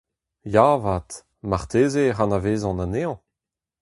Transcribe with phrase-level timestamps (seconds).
[0.53, 1.11] Ya avat;
[1.49, 3.15] marteze ec'h anavezan anezhañ?